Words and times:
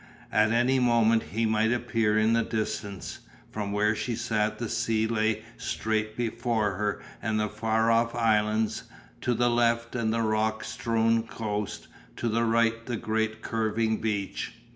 At 0.31 0.51
any 0.51 0.79
moment 0.79 1.21
he 1.21 1.45
might 1.45 1.71
appear 1.71 2.17
in 2.17 2.33
the 2.33 2.41
distance. 2.41 3.19
From 3.51 3.71
where 3.71 3.93
she 3.95 4.15
sat 4.15 4.57
the 4.57 4.67
sea 4.67 5.05
lay 5.05 5.43
straight 5.57 6.17
before 6.17 6.71
her 6.73 7.03
and 7.21 7.39
the 7.39 7.47
far 7.47 7.91
off 7.91 8.15
islands, 8.15 8.85
to 9.21 9.35
the 9.35 9.47
left 9.51 9.91
the 9.91 10.21
rock 10.23 10.63
strewn 10.63 11.21
coast, 11.21 11.87
to 12.15 12.29
the 12.29 12.45
right 12.45 12.83
the 12.87 12.97
great 12.97 13.43
curving 13.43 13.97
beach. 13.97 14.53